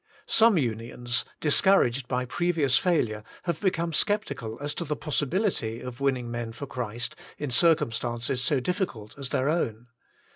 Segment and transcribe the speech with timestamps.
[0.25, 6.31] Some Unions, discouraged by previous failure, have become sceptical as to the possibility of winning
[6.31, 9.89] men for Christ in circumstances so difficult as their own.